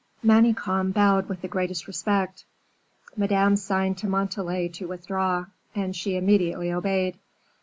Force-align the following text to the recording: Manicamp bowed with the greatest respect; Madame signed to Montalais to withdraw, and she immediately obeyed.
Manicamp 0.25 0.95
bowed 0.95 1.29
with 1.29 1.43
the 1.43 1.47
greatest 1.47 1.85
respect; 1.85 2.45
Madame 3.15 3.55
signed 3.55 3.99
to 3.99 4.07
Montalais 4.07 4.67
to 4.69 4.87
withdraw, 4.87 5.45
and 5.75 5.95
she 5.95 6.17
immediately 6.17 6.71
obeyed. 6.71 7.19